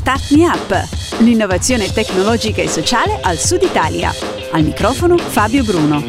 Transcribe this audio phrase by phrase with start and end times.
[0.00, 4.10] Start Me Up, l'innovazione tecnologica e sociale al Sud Italia.
[4.52, 6.02] Al microfono Fabio Bruno.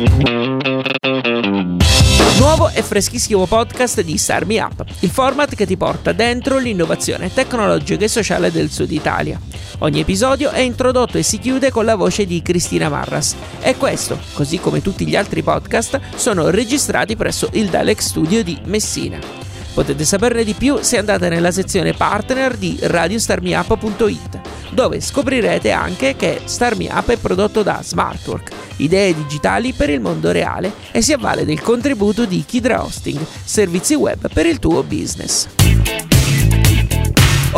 [2.38, 7.34] Nuovo e freschissimo podcast di Start Me Up, il format che ti porta dentro l'innovazione
[7.34, 9.38] tecnologica e sociale del Sud Italia.
[9.80, 14.18] Ogni episodio è introdotto e si chiude con la voce di Cristina Marras e questo,
[14.32, 19.41] così come tutti gli altri podcast, sono registrati presso il Dalek Studio di Messina.
[19.74, 24.40] Potete saperne di più se andate nella sezione partner di radiostarmiup.it,
[24.72, 30.74] dove scoprirete anche che StarMeUp è prodotto da Smartwork, idee digitali per il mondo reale
[30.92, 35.48] e si avvale del contributo di Kidra Hosting, servizi web per il tuo business.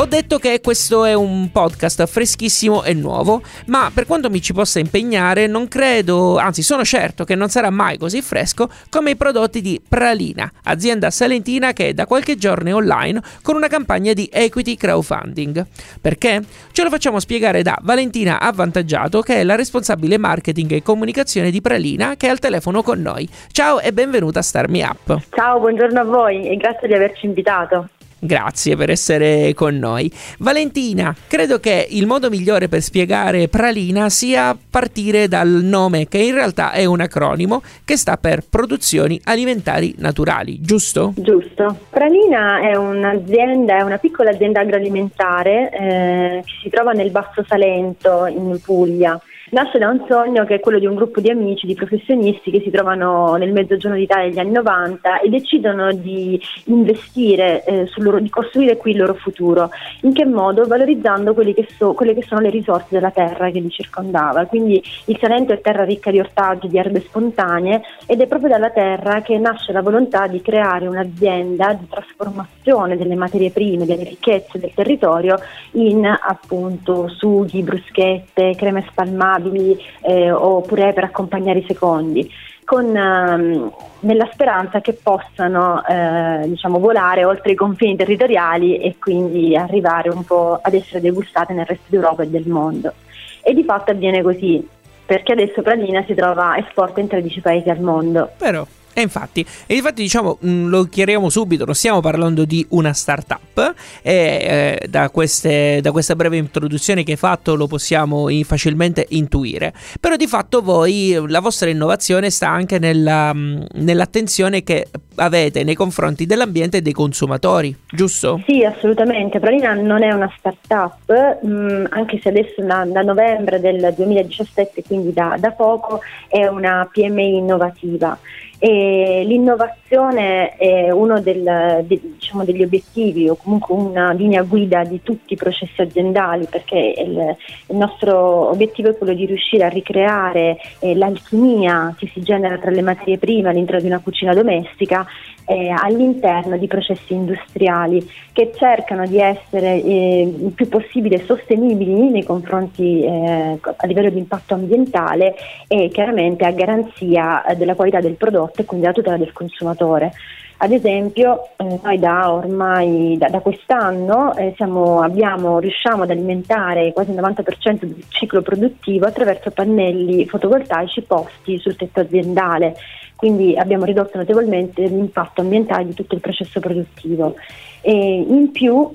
[0.04, 4.52] Ho detto che questo è un podcast freschissimo e nuovo, ma per quanto mi ci
[4.52, 9.16] possa impegnare, non credo, anzi sono certo che non sarà mai così fresco come i
[9.16, 14.30] prodotti di Pralina, azienda salentina che da qualche giorno è online con una campagna di
[14.30, 15.66] equity crowdfunding.
[16.02, 16.42] Perché?
[16.74, 21.62] Ce lo facciamo spiegare da Valentina Avvantaggiato, che è la responsabile marketing e comunicazione di
[21.62, 23.26] Pralina, che è al telefono con noi.
[23.54, 25.18] Ciao e benvenuta a Star Me Up.
[25.30, 27.88] Ciao, buongiorno a voi e grazie di averci invitato.
[28.26, 30.10] Grazie per essere con noi.
[30.40, 36.34] Valentina, credo che il modo migliore per spiegare Pralina sia partire dal nome, che in
[36.34, 41.12] realtà è un acronimo che sta per Produzioni Alimentari Naturali, giusto?
[41.18, 41.80] Giusto.
[41.90, 48.26] Pralina è un'azienda, è una piccola azienda agroalimentare eh, che si trova nel Basso Salento,
[48.26, 49.20] in Puglia
[49.54, 52.60] nasce da un sogno che è quello di un gruppo di amici, di professionisti che
[52.62, 58.30] si trovano nel mezzogiorno d'Italia negli anni 90 e decidono di investire, eh, loro, di
[58.30, 59.70] costruire qui il loro futuro.
[60.02, 60.66] In che modo?
[60.66, 64.46] Valorizzando che so, quelle che sono le risorse della terra che li circondava.
[64.46, 68.72] Quindi il Salento è terra ricca di ortaggi, di erbe spontanee ed è proprio dalla
[68.72, 74.58] terra che nasce la volontà di creare un'azienda di trasformazione delle materie prime, delle ricchezze
[74.58, 75.38] del territorio
[75.72, 82.32] in appunto sughi, bruschette, creme spalmabili stabili eh, oppure per accompagnare i secondi.
[82.66, 89.56] Con, ehm, nella speranza che possano eh, diciamo, volare oltre i confini territoriali e quindi
[89.56, 92.94] arrivare un po' ad essere degustate nel resto d'Europa e del mondo.
[93.42, 94.66] E di fatto avviene così,
[95.06, 98.32] perché adesso Pralina si trova esporta in 13 paesi al mondo.
[98.38, 102.94] Però e infatti, e infatti diciamo, mm, lo chiariamo subito, non stiamo parlando di una
[102.94, 109.06] startup e eh, da, queste, da, questa breve introduzione che hai fatto lo possiamo facilmente
[109.10, 115.64] intuire, però di fatto voi, la vostra innovazione sta anche nella, mm, nell'attenzione che avete
[115.64, 118.42] nei confronti dell'ambiente e dei consumatori, giusto?
[118.46, 123.60] Sì, assolutamente, Pralina non è una startup, mh, mm, anche se adesso da, da, novembre
[123.60, 128.18] del 2017, quindi da, da poco, è una PMI innovativa.
[128.66, 135.02] E l'innovazione è uno del, de, diciamo, degli obiettivi o comunque una linea guida di
[135.04, 137.36] tutti i processi aziendali perché il,
[137.68, 142.72] il nostro obiettivo è quello di riuscire a ricreare eh, l'alchimia che si genera tra
[142.72, 145.06] le materie prime all'interno di una cucina domestica
[145.46, 152.24] eh, all'interno di processi industriali che cercano di essere eh, il più possibile sostenibili nei
[152.24, 155.36] confronti eh, a livello di impatto ambientale
[155.68, 159.34] e chiaramente a garanzia eh, della qualità del prodotto prodotte e quindi la tutela del
[159.34, 160.14] consumatore.
[160.58, 166.94] Ad esempio, eh, noi da ormai da, da quest'anno eh, siamo, abbiamo, riusciamo ad alimentare
[166.94, 172.76] quasi il 90% del ciclo produttivo attraverso pannelli fotovoltaici posti sul tetto aziendale,
[173.18, 177.36] quindi abbiamo ridotto notevolmente l'impatto ambientale di tutto il processo produttivo.
[177.82, 178.90] E in più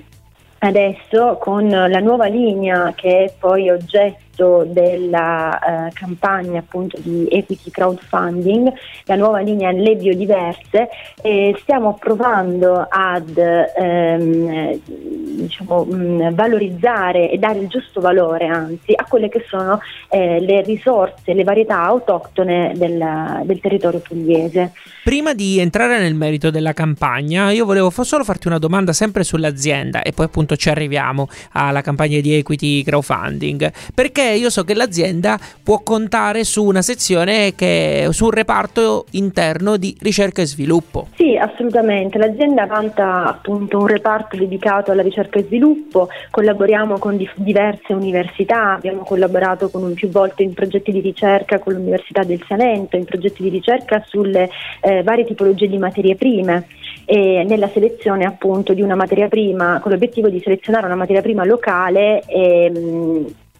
[0.61, 7.27] adesso con la nuova linea che è poi oggetto frutto della eh, campagna appunto di
[7.29, 8.73] equity crowdfunding,
[9.05, 10.89] la nuova linea Le Biodiverse,
[11.21, 19.05] e stiamo provando ad ehm, diciamo, mh, valorizzare e dare il giusto valore anzi a
[19.09, 24.73] quelle che sono eh, le risorse, le varietà autoctone del, del territorio pugliese.
[25.03, 30.03] Prima di entrare nel merito della campagna, io volevo solo farti una domanda sempre sull'azienda
[30.03, 33.73] e poi appunto ci arriviamo alla campagna di equity crowdfunding.
[33.95, 39.77] Perché io so che l'azienda può contare su una sezione che su un reparto interno
[39.77, 41.09] di ricerca e sviluppo.
[41.17, 42.19] Sì, assolutamente.
[42.19, 48.75] L'azienda vanta appunto un reparto dedicato alla ricerca e sviluppo, collaboriamo con di- diverse università,
[48.75, 53.43] abbiamo collaborato con più volte in progetti di ricerca con l'Università del Salento, in progetti
[53.43, 54.49] di ricerca sulle
[54.81, 56.67] eh, varie tipologie di materie prime
[57.05, 61.45] e nella selezione appunto di una materia prima con l'obiettivo di selezionare una materia prima
[61.45, 62.71] locale e,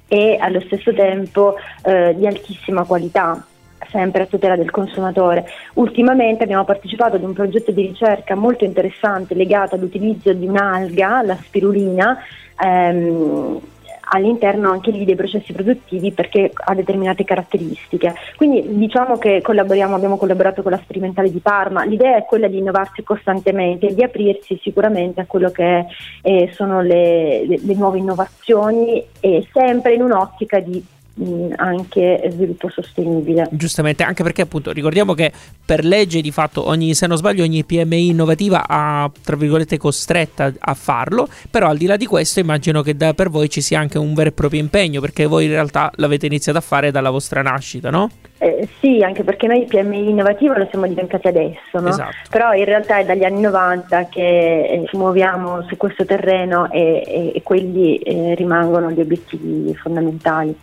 [0.09, 3.47] e allo stesso tempo eh, di altissima qualità
[3.91, 5.47] sempre a tutela del consumatore.
[5.75, 11.37] Ultimamente abbiamo partecipato ad un progetto di ricerca molto interessante legato all'utilizzo di un'alga, la
[11.37, 12.19] spirulina,
[12.61, 13.61] ehm,
[14.11, 18.15] all'interno anche lì dei processi produttivi perché ha determinate caratteristiche.
[18.37, 22.59] Quindi diciamo che collaboriamo, abbiamo collaborato con la sperimentale di Parma, l'idea è quella di
[22.59, 25.87] innovarsi costantemente di aprirsi sicuramente a quello che
[26.23, 30.83] eh, sono le, le, le nuove innovazioni e sempre in un'ottica di
[31.57, 33.49] anche sviluppo sostenibile.
[33.51, 35.33] Giustamente, anche perché appunto ricordiamo che
[35.65, 40.53] per legge di fatto ogni, se non sbaglio, ogni PMI innovativa ha tra virgolette costretta
[40.59, 43.81] a farlo, però al di là di questo immagino che da, per voi ci sia
[43.81, 47.11] anche un vero e proprio impegno, perché voi in realtà l'avete iniziato a fare dalla
[47.11, 48.11] vostra nascita, no?
[48.41, 51.89] Eh, sì, anche perché noi PMI innovativo lo siamo diventati adesso, no?
[51.89, 52.15] esatto.
[52.31, 57.03] però in realtà è dagli anni 90 che eh, ci muoviamo su questo terreno e,
[57.05, 60.55] e, e quelli eh, rimangono gli obiettivi fondamentali.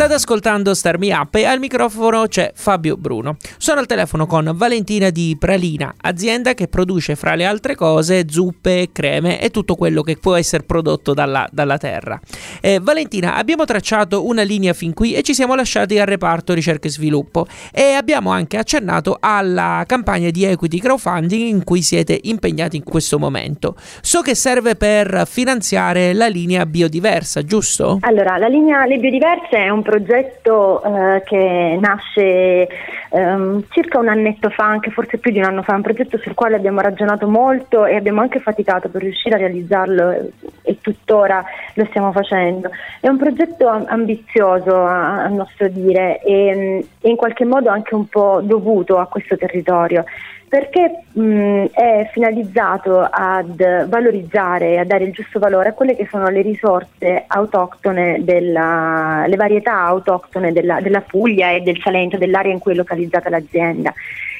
[0.00, 3.36] State ascoltando Star Me Up e al microfono c'è Fabio Bruno.
[3.58, 8.88] Sono al telefono con Valentina di Pralina, azienda che produce fra le altre cose zuppe,
[8.92, 12.18] creme e tutto quello che può essere prodotto dalla, dalla terra.
[12.62, 16.88] Eh, Valentina, abbiamo tracciato una linea fin qui e ci siamo lasciati al reparto ricerca
[16.88, 22.78] e sviluppo e abbiamo anche accennato alla campagna di equity crowdfunding in cui siete impegnati
[22.78, 23.76] in questo momento.
[24.00, 27.98] So che serve per finanziare la linea biodiversa, giusto?
[28.00, 32.68] Allora, la linea Le Biodiverse è un progetto eh, che nasce
[33.10, 36.34] ehm, circa un annetto fa, anche forse più di un anno fa, un progetto sul
[36.34, 40.30] quale abbiamo ragionato molto e abbiamo anche faticato per riuscire a realizzarlo e,
[40.62, 41.44] e tuttora
[41.74, 42.70] lo stiamo facendo.
[43.00, 48.06] È un progetto ambizioso a, a nostro dire e, e in qualche modo anche un
[48.06, 50.04] po' dovuto a questo territorio
[50.50, 56.08] perché mh, è finalizzato ad valorizzare e a dare il giusto valore a quelle che
[56.10, 62.52] sono le risorse autoctone, della, le varietà autoctone della, della Puglia e del Salento, dell'area
[62.52, 63.94] in cui è localizzata l'azienda.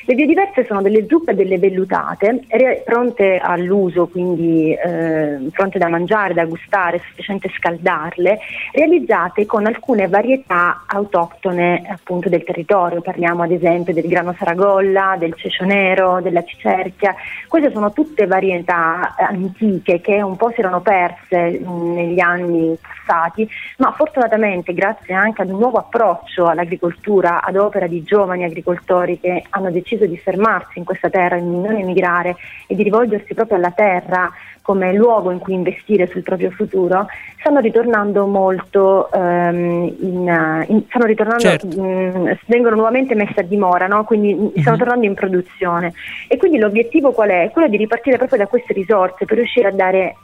[0.06, 2.44] Le biodiverse sono delle zuppe e delle vellutate
[2.84, 8.38] pronte all'uso, quindi eh, pronte da mangiare, da gustare, è sufficiente scaldarle,
[8.72, 13.02] realizzate con alcune varietà autoctone appunto del territorio.
[13.02, 17.14] Parliamo ad esempio del grano saragolla, del cecio nero, della cicerchia.
[17.46, 23.48] Queste sono tutte varietà antiche che un po' si erano perse mh, negli anni passati,
[23.78, 29.44] ma fortunatamente grazie anche ad un nuovo approccio all'agricoltura ad opera di giovani agricoltori che
[29.50, 33.56] hanno deciso deciso di fermarsi in questa terra, di non emigrare e di rivolgersi proprio
[33.56, 34.32] alla terra
[34.62, 37.06] come luogo in cui investire sul proprio futuro,
[37.40, 41.66] stanno ritornando molto ehm, in, in, stanno ritornando, certo.
[41.66, 44.04] mh, mm, vengono nuovamente messe a dimora, no?
[44.04, 44.76] quindi mm, stanno uh-huh.
[44.76, 45.92] tornando in produzione.
[46.28, 47.50] E quindi l'obiettivo qual è?
[47.52, 50.14] Quello di ripartire proprio da queste risorse per riuscire a dare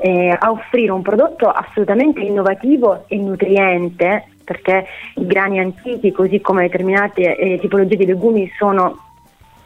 [0.00, 6.62] eh, a offrire un prodotto assolutamente innovativo e nutriente perché i grani antichi così come
[6.62, 9.03] determinate eh, tipologie di legumi sono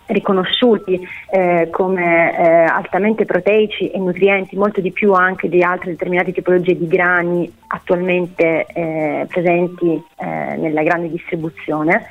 [0.08, 6.32] riconosciuti eh, come eh, altamente proteici e nutrienti, molto di più anche di altre determinate
[6.32, 12.06] tipologie di grani attualmente eh, presenti eh, nella grande distribuzione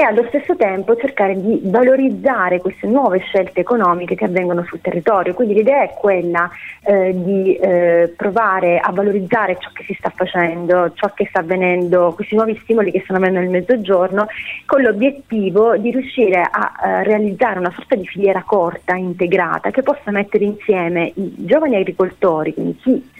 [0.00, 5.34] e allo stesso tempo cercare di valorizzare queste nuove scelte economiche che avvengono sul territorio.
[5.34, 6.50] Quindi l'idea è quella
[6.84, 12.14] eh, di eh, provare a valorizzare ciò che si sta facendo, ciò che sta avvenendo,
[12.14, 14.26] questi nuovi stimoli che stanno avvenendo nel mezzogiorno,
[14.64, 20.10] con l'obiettivo di riuscire a eh, realizzare una sorta di filiera corta, integrata, che possa
[20.10, 23.10] mettere insieme i giovani agricoltori, quindi chi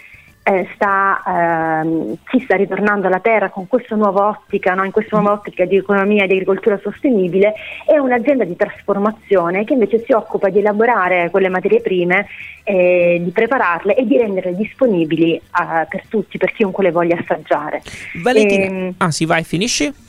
[0.42, 4.84] eh, sta, ehm, si sta ritornando alla terra con questa nuova ottica, no?
[4.84, 7.54] in questa nuova ottica di economia e di agricoltura sostenibile,
[7.86, 12.26] è un'azienda di trasformazione che invece si occupa di elaborare quelle materie prime,
[12.64, 15.42] eh, di prepararle e di renderle disponibili eh,
[15.88, 17.82] per tutti, per chiunque le voglia assaggiare.
[18.22, 20.08] Valentina, e, ehm, ah sì, vai, finisci?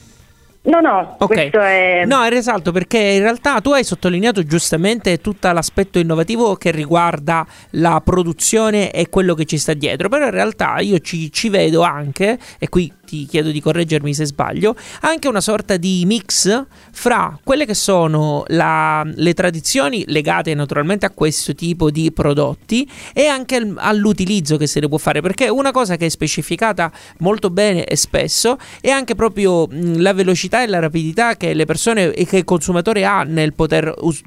[0.64, 1.50] No, no, okay.
[1.50, 2.04] questo è...
[2.06, 7.48] No, è risalto perché in realtà tu hai sottolineato giustamente tutto l'aspetto innovativo che riguarda
[7.72, 11.82] la produzione e quello che ci sta dietro, però in realtà io ci, ci vedo
[11.82, 17.38] anche, e qui ti chiedo di correggermi se sbaglio, anche una sorta di mix fra
[17.44, 23.74] quelle che sono la, le tradizioni legate naturalmente a questo tipo di prodotti e anche
[23.76, 27.98] all'utilizzo che se ne può fare, perché una cosa che è specificata molto bene e
[27.98, 32.46] spesso è anche proprio la velocità e la rapidità che le persone e che il
[32.46, 34.24] consumatore ha nel poter us-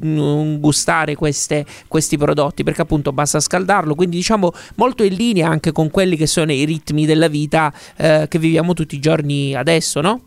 [0.59, 5.91] gustare queste, questi prodotti, perché appunto basta scaldarlo, quindi diciamo molto in linea anche con
[5.91, 10.21] quelli che sono i ritmi della vita eh, che viviamo tutti i giorni adesso, no?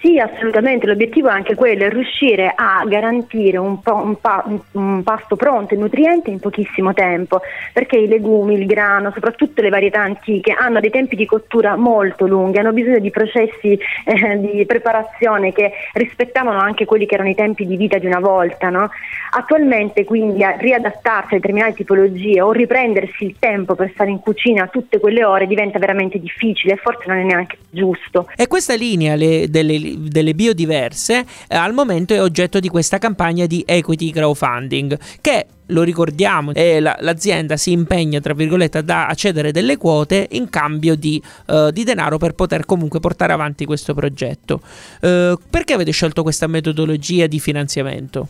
[0.00, 5.02] Sì, assolutamente, l'obiettivo è anche quello, è riuscire a garantire un, po', un, pa- un,
[5.02, 7.42] pasto pronto e nutriente in pochissimo tempo,
[7.74, 12.26] perché i legumi, il grano, soprattutto le varietà antiche, hanno dei tempi di cottura molto
[12.26, 17.34] lunghi, hanno bisogno di processi eh, di preparazione che rispettavano anche quelli che erano i
[17.34, 18.70] tempi di vita di una volta.
[18.70, 18.88] No?
[19.32, 24.98] Attualmente quindi riadattarsi a determinate tipologie o riprendersi il tempo per stare in cucina tutte
[24.98, 28.28] quelle ore diventa veramente difficile e forse non è neanche giusto.
[28.34, 33.46] E questa linea le, delle delle biodiverse eh, al momento è oggetto di questa campagna
[33.46, 39.52] di equity crowdfunding che lo ricordiamo, eh, la, l'azienda si impegna, tra virgolette, a cedere
[39.52, 44.60] delle quote in cambio di, uh, di, denaro per poter comunque portare avanti questo progetto.
[45.00, 48.28] Uh, perché avete scelto questa metodologia di finanziamento?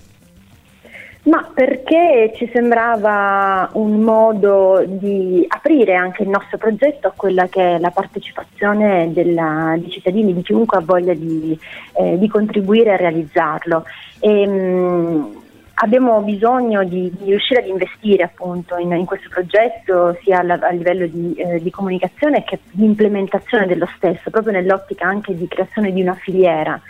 [1.23, 7.77] Ma perché ci sembrava un modo di aprire anche il nostro progetto a quella che
[7.77, 11.59] è la partecipazione della, di cittadini, di chiunque ha voglia di,
[11.99, 13.85] eh, di contribuire a realizzarlo.
[14.19, 15.41] E, ehm, mh,
[15.83, 20.71] abbiamo bisogno di, di, riuscire ad investire appunto in, in questo progetto sia a, a
[20.71, 25.93] livello di, eh, di, comunicazione che di implementazione dello stesso, proprio nell'ottica anche di creazione
[25.93, 26.81] di una filiera.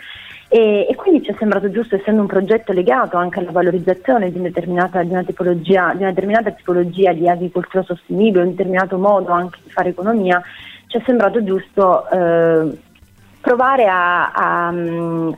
[0.53, 4.37] E, e, quindi ci è sembrato giusto, essendo un progetto legato anche alla valorizzazione di,
[4.37, 9.31] una determinata, di una, tipologia, di una determinata tipologia di agricoltura sostenibile, un determinato modo
[9.31, 10.41] anche di fare economia,
[10.87, 12.77] ci è sembrato giusto eh,
[13.39, 14.67] provare a, a,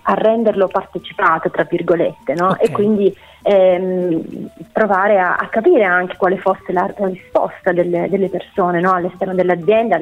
[0.01, 2.47] a, renderlo partecipato, tra virgolette, no?
[2.47, 2.65] okay.
[2.65, 8.29] e quindi ehm, provare a, a, capire anche quale fosse la, la risposta delle, delle
[8.29, 8.93] persone no?
[8.93, 9.99] all'esterno dell'azienda,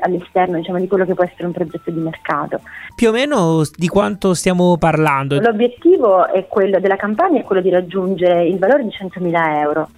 [0.00, 2.60] all'esterno diciamo, di quello che può essere un progetto di mercato.
[2.94, 5.40] Più o meno di quanto stiamo parlando?
[5.40, 9.88] L'obiettivo quello, della campagna è quello di raggiungere il valore di 100.000 euro.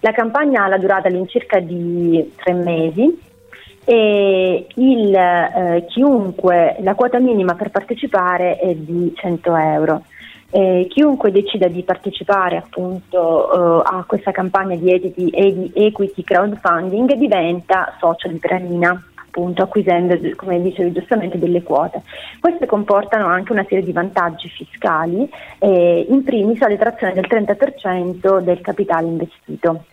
[0.00, 3.32] La campagna ha la durata all'incirca di tre mesi
[3.86, 10.02] e il, eh, chiunque, la quota minima per partecipare è di 100 euro.
[10.56, 17.12] Eh, chiunque decida di partecipare appunto eh, a questa campagna di equity, di equity crowdfunding
[17.14, 22.02] diventa socio di Pranina appunto acquisendo, come dicevi giustamente, delle quote.
[22.38, 28.40] Queste comportano anche una serie di vantaggi fiscali, eh, in primis la detrazione del 30%
[28.40, 29.84] del capitale investito.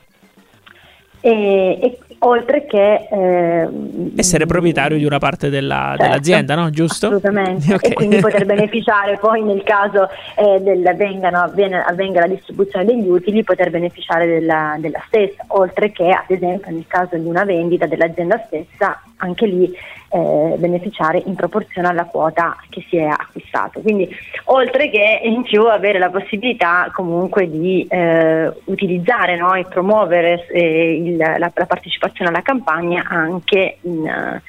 [1.22, 3.70] E, e, oltre che eh,
[4.16, 6.70] essere proprietario di una parte della, certo, dell'azienda, no?
[6.70, 7.08] Giusto?
[7.08, 7.70] Assolutamente.
[7.82, 7.92] Okay.
[7.92, 13.08] E quindi poter beneficiare poi nel caso eh, del, vengano, avvenga, avvenga, la distribuzione degli
[13.08, 17.88] utili, poter beneficiare della, della, stessa, oltre che ad esempio nel caso di una vendita
[17.88, 19.74] dell'azienda stessa, anche lì
[20.14, 23.80] eh, beneficiare in proporzione alla quota che si è acquistato.
[23.82, 24.10] Quindi
[24.46, 30.96] oltre che in più avere la possibilità comunque di eh, utilizzare no, e promuovere eh,
[30.96, 34.42] il, la, la, partecipazione alla campagna anche in,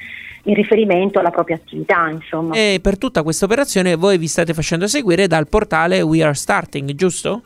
[0.43, 2.09] in riferimento alla propria attività.
[2.09, 2.55] Insomma.
[2.55, 6.93] E per tutta questa operazione voi vi state facendo seguire dal portale We Are Starting,
[6.93, 7.41] giusto?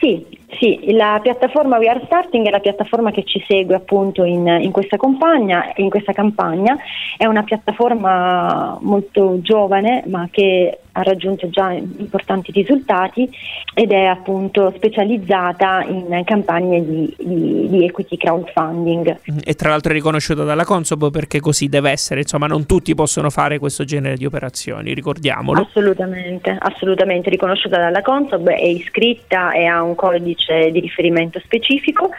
[0.00, 0.24] Sì,
[0.58, 4.70] sì, la piattaforma We Are Starting è la piattaforma che ci segue appunto in, in,
[4.70, 6.76] questa, campagna, in questa campagna,
[7.16, 13.28] è una piattaforma molto giovane ma che ha raggiunto già importanti risultati
[13.74, 19.20] ed è appunto specializzata in campagne di, di, di equity crowdfunding.
[19.42, 23.30] E tra l'altro è riconosciuta dalla Consob perché così deve essere, insomma non tutti possono
[23.30, 25.62] fare questo genere di operazioni, ricordiamolo.
[25.62, 32.10] Assolutamente, assolutamente riconosciuta dalla Consob, è iscritta e ha un codice di riferimento specifico.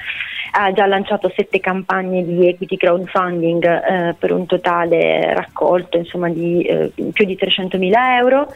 [0.55, 6.61] Ha già lanciato sette campagne di equity crowdfunding eh, per un totale raccolto insomma, di
[6.61, 8.47] eh, più di 300.000 euro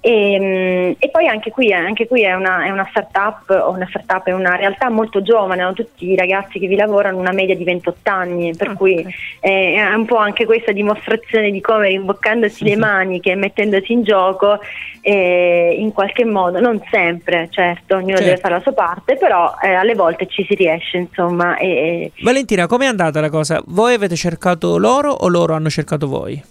[0.00, 4.26] e, ehm, e, poi anche qui, anche qui è, una, è, una, startup, una startup,
[4.26, 7.64] è una realtà molto giovane, hanno tutti i ragazzi che vi lavorano una media di
[7.64, 8.76] 28 anni, per okay.
[8.76, 13.92] cui è, è un po' anche questa dimostrazione di come rimboccandosi le maniche e mettendosi
[13.92, 14.58] in gioco
[15.02, 18.24] eh, in qualche modo, non sempre, certo, ognuno certo.
[18.24, 21.56] deve fare la sua parte, però eh, alle volte ci si riesce, insomma.
[21.56, 23.62] E, Valentina, com'è andata la cosa?
[23.66, 26.42] Voi avete cercato loro o loro hanno cercato voi?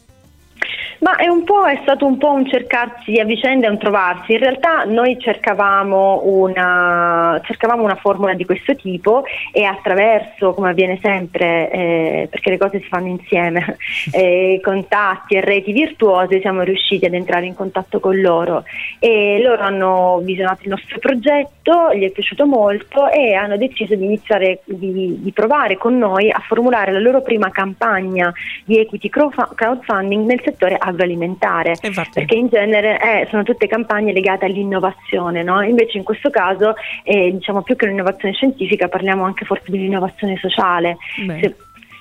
[0.99, 4.33] Ma è, un po', è stato un po' un cercarsi a vicenda e un trovarsi.
[4.33, 10.99] In realtà noi cercavamo una, cercavamo una formula di questo tipo e attraverso, come avviene
[11.01, 13.77] sempre, eh, perché le cose si fanno insieme,
[14.11, 18.65] eh, contatti e reti virtuose, siamo riusciti ad entrare in contatto con loro.
[18.99, 24.03] E loro hanno visionato il nostro progetto, gli è piaciuto molto e hanno deciso di
[24.03, 28.33] iniziare, di, di provare con noi a formulare la loro prima campagna
[28.65, 32.11] di equity crowdfunding nel settore agroalimentare, Infatti.
[32.13, 35.61] perché in genere eh, sono tutte campagne legate all'innovazione, no?
[35.61, 40.37] invece in questo caso eh, diciamo più che un'innovazione scientifica parliamo anche forse di un'innovazione
[40.37, 40.97] sociale.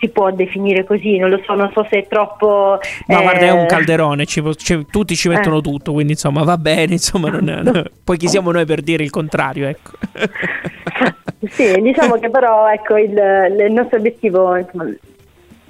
[0.01, 2.79] Si può definire così, non lo so, non so se è troppo...
[3.09, 3.23] Ma eh...
[3.23, 5.63] guarda, è un calderone, ci, ci, tutti ci mettono eh.
[5.63, 7.83] tutto, quindi insomma va bene, insomma, non è, no.
[8.05, 9.91] poi chi siamo noi per dire il contrario, ecco.
[11.51, 14.85] sì, diciamo che però ecco, il, il nostro obiettivo insomma,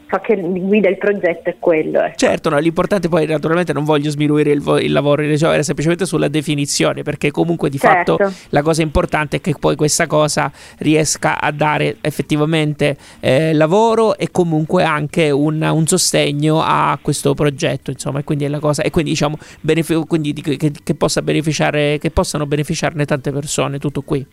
[0.09, 2.01] ciò che guida il progetto è quello.
[2.01, 2.17] Ecco.
[2.17, 6.29] Certo, no, l'importante poi naturalmente non voglio sminuire il, vo- il lavoro, era semplicemente sulla
[6.29, 8.17] definizione, perché comunque di certo.
[8.17, 14.17] fatto la cosa importante è che poi questa cosa riesca a dare effettivamente eh, lavoro
[14.17, 18.83] e comunque anche un, un, sostegno a questo progetto, insomma, e quindi è la cosa,
[18.83, 24.03] e quindi diciamo benefic- quindi che, che, possa beneficiare, che possano beneficiarne tante persone, tutto
[24.03, 24.27] qui.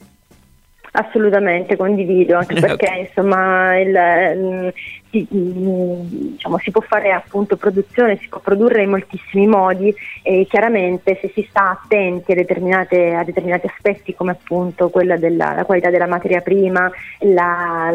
[0.97, 3.91] Assolutamente, condivido, anche perché insomma il,
[4.37, 4.67] mm,
[5.09, 5.99] si, mm,
[6.31, 11.31] diciamo, si, può fare appunto produzione, si può produrre in moltissimi modi e chiaramente se
[11.33, 16.89] si sta attenti a, a determinati aspetti come appunto quella della qualità della materia prima,
[17.19, 17.93] la,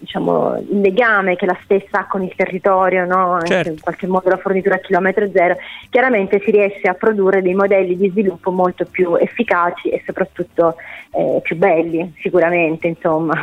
[0.00, 3.38] diciamo, il legame che la stessa ha con il territorio, no?
[3.44, 3.68] certo.
[3.68, 5.56] in qualche modo la fornitura a chilometro zero,
[5.90, 10.76] chiaramente si riesce a produrre dei modelli di sviluppo molto più efficaci e soprattutto
[11.12, 12.88] eh, più belli, sicuramente.
[12.88, 13.34] Insomma.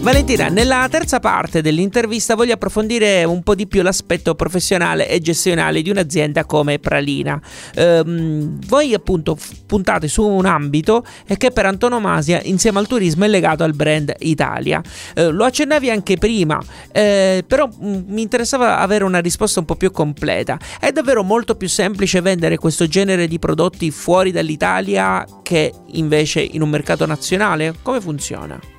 [0.00, 5.82] Valentina, nella terza parte dell'intervista voglio approfondire un po' di più l'aspetto professionale e gestionale
[5.82, 7.38] di un'azienda come Pralina.
[7.74, 9.36] Ehm, voi appunto
[9.66, 11.04] puntate su un ambito
[11.36, 14.80] che per antonomasia insieme al turismo è legato al brand Italia.
[15.14, 16.62] Eh, lo accennavi anche prima,
[16.92, 20.58] eh, però mm, mi interessava avere una risposta un po' più completa.
[20.78, 26.62] È davvero molto più semplice vendere questo genere di prodotti fuori dall'Italia che invece in
[26.62, 27.74] un mercato nazionale?
[27.82, 28.77] Come funziona?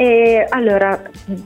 [0.00, 0.96] Eh, allora,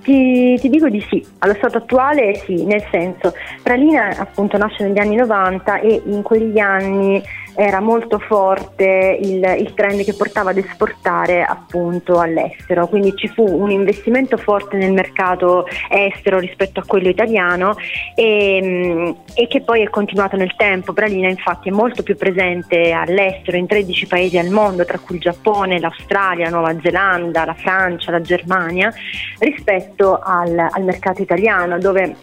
[0.02, 3.32] ti, ti, dico di sì, allo stato attuale sì, nel senso,
[3.62, 7.22] Pralina appunto nasce negli anni 90 e in quegli anni
[7.54, 13.44] era molto forte il, il, trend che portava ad esportare appunto all'estero, quindi ci fu
[13.44, 17.74] un investimento forte nel mercato estero rispetto a quello italiano
[18.14, 20.92] e, mm, e che poi è continuato nel tempo.
[20.92, 25.20] Bralina infatti è molto più presente all'estero, in 13 paesi al mondo, tra cui il
[25.20, 28.92] Giappone, l'Australia, la Nuova Zelanda, la Francia, la Germania,
[29.38, 32.16] rispetto al, al mercato italiano dove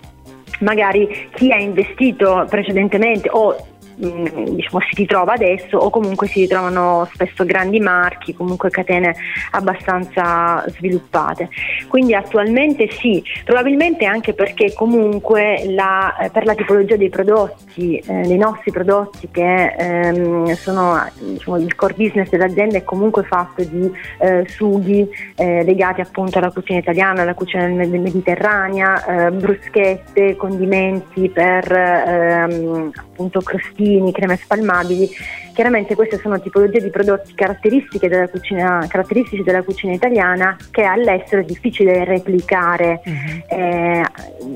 [0.59, 3.55] magari chi ha investito precedentemente o
[3.99, 9.13] diciamo, si ritrova adesso o comunque si ritrovano spesso grandi marchi, comunque catene
[9.51, 11.49] abbastanza sviluppate.
[11.87, 18.21] Quindi attualmente sì, probabilmente anche perché comunque la, eh, per la tipologia dei prodotti, eh,
[18.21, 23.91] dei nostri prodotti che ehm, sono diciamo, il core business dell'azienda è comunque fatto di
[24.19, 31.71] eh, sughi eh, legati appunto alla cucina italiana, alla cucina mediterranea, eh, bruschette, condimenti per
[31.71, 35.09] ehm, appunto crostini budini, creme spalmabili.
[35.53, 41.41] Chiaramente queste sono tipologie di prodotti caratteristiche della cucina, caratteristici della cucina italiana che all'estero
[41.41, 43.57] è difficile replicare uh-huh.
[43.57, 44.05] eh,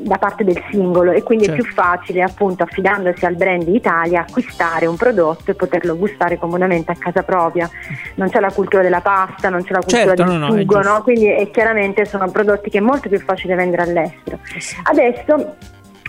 [0.04, 1.60] da parte del singolo e quindi certo.
[1.60, 6.92] è più facile appunto affidandosi al brand Italia acquistare un prodotto e poterlo gustare comodamente
[6.92, 7.70] a casa propria.
[8.16, 11.02] Non c'è la cultura della pasta, non c'è la cultura certo, del no, sugo, no,
[11.04, 14.40] quindi è chiaramente sono prodotti che è molto più facile vendere all'estero.
[14.56, 15.56] Eh Adesso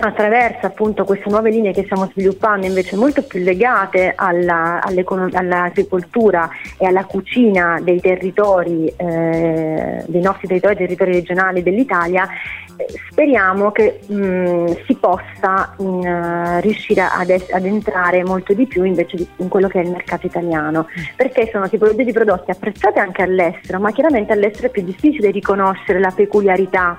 [0.00, 6.86] attraverso appunto queste nuove linee che stiamo sviluppando invece molto più legate alla, all'agricoltura e
[6.86, 12.28] alla cucina dei territori, eh, dei nostri territori, territori regionali dell'Italia,
[12.76, 18.52] eh, speriamo che mh, mm, si possa mh, mm, riuscire ad, es- ad, entrare molto
[18.52, 22.12] di più invece di, in quello che è il mercato italiano, perché sono tipologie di
[22.12, 26.96] prodotti apprezzate anche all'estero, ma chiaramente all'estero è più difficile riconoscere la peculiarità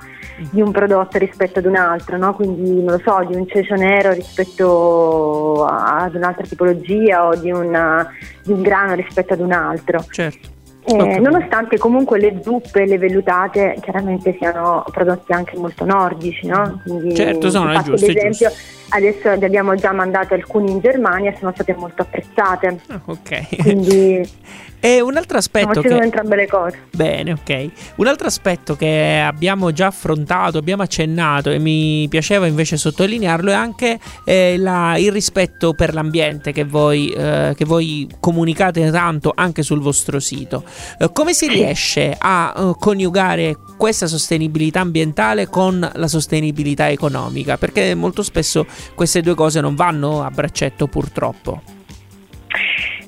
[0.52, 2.34] di un prodotto rispetto ad un altro, no?
[2.34, 8.08] quindi non lo so, di un cecio nero rispetto ad un'altra tipologia o di, una,
[8.44, 10.04] di un grano rispetto ad un altro.
[10.10, 10.54] Certo.
[10.88, 16.80] Eh, nonostante comunque le zuppe e le vellutate chiaramente siano prodotti anche molto nordici, no?
[16.84, 18.52] Quindi, certo, sono è giusto, esempio,
[18.90, 22.80] adesso ne abbiamo già mandato alcuni in Germania e sono state molto apprezzate.
[22.88, 23.58] Ah, ok.
[23.58, 24.28] Quindi
[24.86, 25.98] E un altro aspetto che...
[25.98, 26.82] entrambe le cose.
[26.92, 27.70] Bene, ok.
[27.96, 33.56] Un altro aspetto che abbiamo già affrontato, abbiamo accennato e mi piaceva invece sottolinearlo è
[33.56, 39.64] anche eh, la, il rispetto per l'ambiente che voi, eh, che voi, comunicate tanto anche
[39.64, 40.64] sul vostro sito.
[41.00, 47.58] Eh, come si riesce a uh, coniugare questa sostenibilità ambientale con la sostenibilità economica?
[47.58, 51.62] Perché molto spesso queste due cose non vanno a braccetto purtroppo.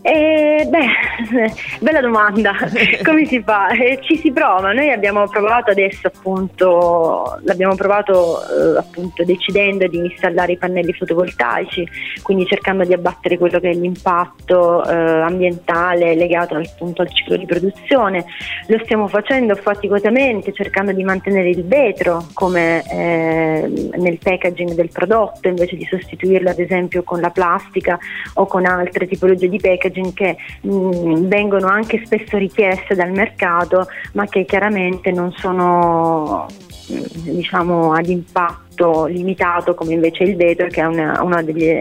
[0.01, 2.54] E Eh, beh, bella domanda.
[3.06, 3.67] Come si fa?
[3.67, 4.74] Eh, ci si prova.
[4.74, 11.88] Noi abbiamo provato adesso appunto, l'abbibiamo provato eh, appunto decidendo di installare i pannelli fotovoltaici,
[12.24, 17.46] quindi cercando di abbattere quello che è l'impatto eh, ambientale legato appunto al ciclo di
[17.46, 18.26] produzione.
[18.65, 25.50] Lo stiamo facendo faticosamente cercando di mantenere il vetro come eh, nel packaging del prodotto
[25.50, 28.00] invece di sostituirlo ad esempio con la plastica
[28.36, 33.88] o con altre tipologie di packaging che mh, mm, vengono anche spesso richieste dal mercato
[34.14, 36.46] ma che chiaramente non sono
[36.92, 41.74] mm, diciamo ad impatto limitato come invece il vetro che è una, uno degli,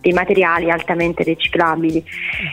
[0.00, 2.02] dei materiali altamente riciclabili.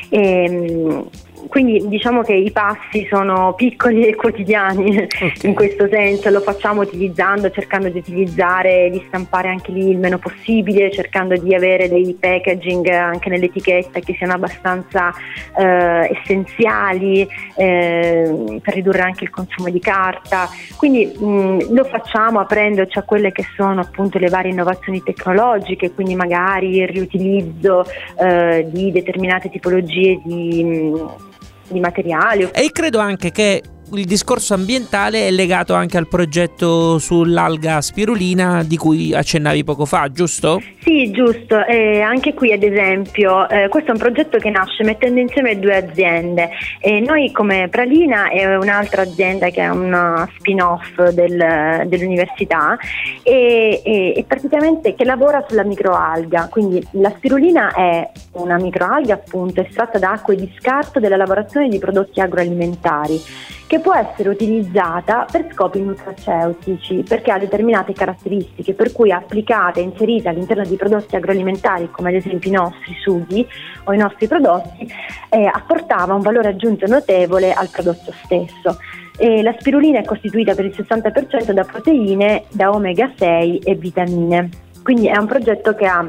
[0.10, 1.10] E, ehm,
[1.47, 5.34] quindi diciamo che i passi sono piccoli e quotidiani okay.
[5.43, 10.17] in questo senso, lo facciamo utilizzando, cercando di utilizzare, di stampare anche lì il meno
[10.17, 15.13] possibile, cercando di avere dei packaging anche nell'etichetta che siano abbastanza
[15.58, 20.50] eh, essenziali eh, per ridurre anche il consumo di carta.
[20.76, 26.15] Quindi mh, lo facciamo aprendoci a quelle che sono appunto le varie innovazioni tecnologiche, quindi
[26.15, 27.86] magari il riutilizzo
[28.19, 31.36] eh, di determinate tipologie di mh,
[31.67, 32.49] di materiali.
[32.53, 33.62] E credo anche che
[33.93, 40.12] il discorso ambientale è legato anche al progetto sull'alga spirulina di cui accennavi poco fa,
[40.12, 40.62] giusto?
[40.82, 41.65] Sì, giusto.
[41.65, 45.76] Eh, anche qui, ad esempio, eh, questo è un progetto che nasce mettendo insieme due
[45.76, 46.50] aziende.
[46.80, 52.78] E noi, come Pralina, è un'altra azienda che è una spin-off del, dell'università
[53.23, 56.47] e, e, e, praticamente che lavora sulla microalga.
[56.50, 61.80] Quindi la spirulina è una microalga appunto estratta da acque di scarto della lavorazione di
[61.80, 63.21] prodotti agroalimentari
[63.67, 69.84] che può essere utilizzata per scopi nutraceutici perché ha determinate caratteristiche per cui applicata e
[69.84, 73.45] inserita all'interno di prodotti agroalimentari come ad esempio i nostri sughi
[73.84, 74.89] o i nostri prodotti
[75.30, 78.80] eh, apportava un valore aggiunto notevole al prodotto stesso.
[79.19, 84.49] E la spirulina è costituita per il 60% da proteine, da omega 6 e vitamine.
[84.84, 86.06] Quindi è un progetto che ha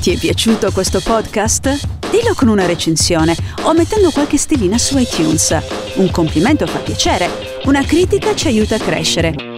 [0.00, 1.68] Ti è piaciuto questo podcast?
[2.12, 5.58] Dillo con una recensione o mettendo qualche stellina su iTunes.
[5.94, 7.28] Un complimento fa piacere,
[7.64, 9.57] una critica ci aiuta a crescere.